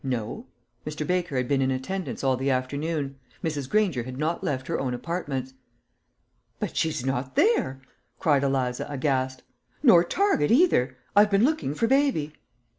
[0.03, 0.47] No;
[0.83, 1.05] Mr.
[1.05, 3.19] Baker had been in attendance all the afternoon.
[3.43, 3.69] Mrs.
[3.69, 5.53] Granger had not left her own apartments.
[6.59, 7.83] "But she's not there,"
[8.19, 9.43] cried Eliza, aghast;
[9.83, 10.97] "nor Target either.
[11.15, 12.33] I've been looking for baby."